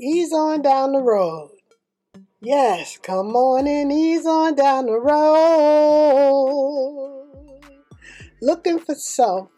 Ease 0.00 0.32
on 0.32 0.60
down 0.62 0.92
the 0.92 1.00
road. 1.00 1.50
Yes, 2.40 2.98
come 2.98 3.34
on 3.36 3.66
and 3.66 3.92
ease 3.92 4.26
on 4.26 4.54
down 4.54 4.86
the 4.86 4.98
road. 4.98 6.38
Looking 8.42 8.78
for 8.80 8.94
self 8.94 9.50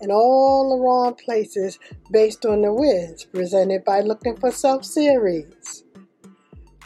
in 0.00 0.10
all 0.10 0.70
the 0.70 0.82
wrong 0.82 1.14
places 1.14 1.78
based 2.10 2.46
on 2.46 2.62
the 2.62 2.72
Wiz, 2.72 3.24
presented 3.24 3.84
by 3.84 4.00
Looking 4.00 4.36
for 4.36 4.50
Self 4.50 4.84
series. 4.84 5.84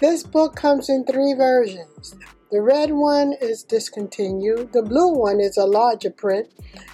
This 0.00 0.22
book 0.22 0.56
comes 0.56 0.88
in 0.88 1.04
three 1.04 1.34
versions. 1.34 2.16
The 2.50 2.62
red 2.62 2.92
one 2.92 3.34
is 3.40 3.62
discontinued, 3.64 4.72
the 4.72 4.82
blue 4.82 5.12
one 5.12 5.40
is 5.40 5.58
a 5.58 5.66
larger 5.66 6.10
print, 6.10 6.48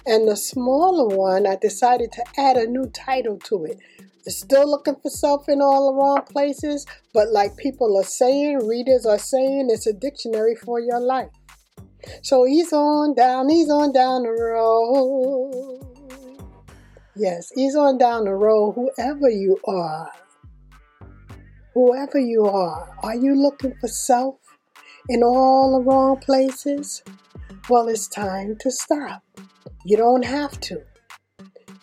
and 0.05 0.27
the 0.27 0.35
smaller 0.35 1.15
one 1.15 1.47
I 1.47 1.55
decided 1.55 2.11
to 2.13 2.23
add 2.37 2.57
a 2.57 2.67
new 2.67 2.87
title 2.87 3.37
to 3.45 3.63
it 3.65 3.79
still 4.29 4.69
looking 4.69 4.95
for 4.95 5.09
self 5.09 5.47
in 5.47 5.61
all 5.61 5.91
the 5.91 5.97
wrong 5.97 6.21
places, 6.31 6.85
but 7.13 7.29
like 7.31 7.55
people 7.57 7.97
are 7.97 8.03
saying, 8.03 8.65
readers 8.65 9.05
are 9.05 9.19
saying, 9.19 9.67
it's 9.69 9.87
a 9.87 9.93
dictionary 9.93 10.55
for 10.55 10.79
your 10.79 10.99
life. 10.99 11.29
So 12.21 12.47
ease 12.47 12.73
on 12.73 13.15
down, 13.15 13.49
ease 13.51 13.69
on 13.69 13.91
down 13.93 14.23
the 14.23 14.31
road. 14.31 15.81
Yes, 17.15 17.51
ease 17.57 17.75
on 17.75 17.97
down 17.97 18.25
the 18.25 18.33
road, 18.33 18.73
whoever 18.73 19.29
you 19.29 19.57
are. 19.67 20.11
Whoever 21.73 22.19
you 22.19 22.45
are, 22.45 22.95
are 23.03 23.15
you 23.15 23.35
looking 23.35 23.73
for 23.79 23.87
self 23.87 24.35
in 25.09 25.23
all 25.23 25.77
the 25.77 25.89
wrong 25.89 26.19
places? 26.19 27.03
Well, 27.69 27.87
it's 27.89 28.07
time 28.07 28.55
to 28.59 28.71
stop. 28.71 29.23
You 29.85 29.97
don't 29.97 30.25
have 30.25 30.59
to. 30.61 30.83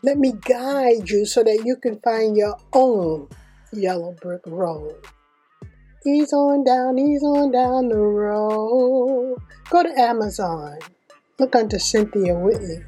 Let 0.05 0.19
me 0.19 0.33
guide 0.33 1.09
you 1.09 1.24
so 1.24 1.45
that 1.45 1.62
you 1.65 1.77
can 1.77 2.01
find 2.01 2.37
your 2.37 2.56
own 2.73 3.29
yellow 3.73 4.16
brick 4.20 4.42
road. 4.47 4.97
Ease 6.05 6.33
on 6.33 6.65
down, 6.65 6.98
ease 6.98 7.23
on 7.23 7.53
down 7.53 7.89
the 7.89 7.98
road. 7.98 9.39
Go 9.70 9.83
to 9.84 10.00
Amazon, 10.00 10.78
look 11.39 11.55
under 11.55 11.78
Cynthia 11.78 12.34
Whitley, 12.34 12.84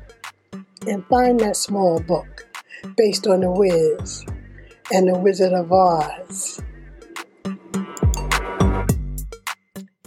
and 0.89 1.06
find 1.06 1.39
that 1.39 1.55
small 1.56 2.01
book 2.01 2.48
based 2.97 3.28
on 3.28 3.43
The 3.43 3.51
Wiz 3.53 4.27
and 4.93 5.06
The 5.06 5.17
Wizard 5.17 5.53
of 5.53 5.71
Oz. 5.71 6.61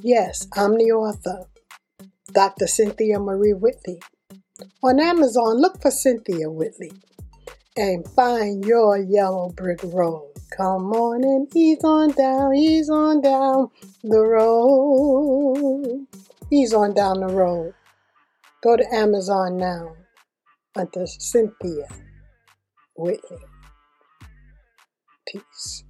Yes, 0.01 0.45
I'm 0.57 0.77
the 0.77 0.91
author, 0.91 1.45
Dr. 2.33 2.67
Cynthia 2.67 3.17
Marie 3.17 3.53
Whitley. 3.53 4.01
On 4.83 4.99
Amazon, 4.99 5.61
look 5.61 5.81
for 5.81 5.91
Cynthia 5.91 6.49
Whitley 6.49 6.91
and 7.75 8.07
find 8.09 8.65
your 8.65 8.97
yellow 8.97 9.49
brick 9.49 9.79
road. 9.83 10.31
Come 10.55 10.91
on 10.93 11.23
and 11.23 11.47
ease 11.55 11.83
on 11.83 12.11
down, 12.11 12.55
ease 12.55 12.89
on 12.89 13.21
down 13.21 13.69
the 14.03 14.19
road. 14.19 16.07
Ease 16.51 16.73
on 16.73 16.95
down 16.95 17.19
the 17.19 17.27
road. 17.27 17.73
Go 18.63 18.77
to 18.77 18.85
Amazon 18.93 19.57
now 19.57 19.95
under 20.75 21.05
Cynthia 21.05 21.87
Whitley. 22.95 23.37
Peace. 25.27 25.83